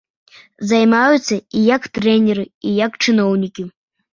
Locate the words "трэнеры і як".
1.99-2.99